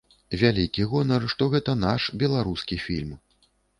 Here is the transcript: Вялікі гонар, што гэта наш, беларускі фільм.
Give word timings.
Вялікі 0.43 0.87
гонар, 0.93 1.27
што 1.33 1.47
гэта 1.55 1.75
наш, 1.85 2.01
беларускі 2.25 2.79
фільм. 2.89 3.13